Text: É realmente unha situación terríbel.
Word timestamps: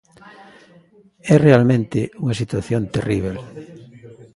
É 1.33 1.35
realmente 1.47 1.99
unha 2.21 2.37
situación 2.41 2.81
terríbel. 2.95 3.35